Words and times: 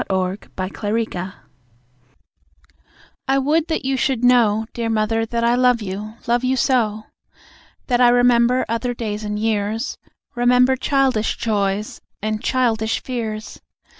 To 0.09 0.37
Mother 0.57 1.33
I 3.27 3.37
would 3.37 3.67
that 3.67 3.85
you 3.85 3.95
should 3.95 4.23
know, 4.23 4.65
Dear 4.73 4.89
mother, 4.89 5.27
that 5.27 5.43
I 5.43 5.53
love 5.53 5.79
you 5.83 6.15
love 6.25 6.43
you 6.43 6.57
so! 6.57 7.03
That 7.85 8.01
I 8.01 8.09
remember 8.09 8.65
other 8.67 8.95
days 8.95 9.23
and 9.23 9.37
years; 9.37 9.99
Remember 10.33 10.75
childish 10.75 11.37
joys 11.37 12.01
and 12.19 12.41
childish 12.43 12.99
fears. 13.03 13.61